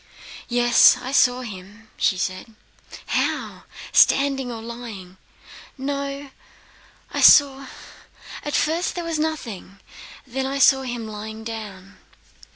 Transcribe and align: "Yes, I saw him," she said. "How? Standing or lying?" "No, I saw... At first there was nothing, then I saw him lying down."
"Yes, 0.49 0.97
I 0.99 1.11
saw 1.11 1.41
him," 1.41 1.91
she 1.95 2.17
said. 2.17 2.55
"How? 3.05 3.65
Standing 3.91 4.51
or 4.51 4.59
lying?" 4.59 5.17
"No, 5.77 6.31
I 7.11 7.21
saw... 7.21 7.67
At 8.41 8.55
first 8.55 8.95
there 8.95 9.03
was 9.03 9.19
nothing, 9.19 9.77
then 10.25 10.47
I 10.47 10.57
saw 10.57 10.81
him 10.81 11.07
lying 11.07 11.43
down." 11.43 11.97